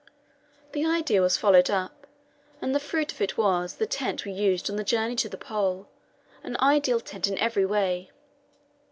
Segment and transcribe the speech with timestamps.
[0.71, 2.07] The idea was followed up,
[2.59, 5.37] and the fruit of it was the tent we used on the journey to the
[5.37, 5.89] Pole
[6.41, 8.09] an ideal tent in every way.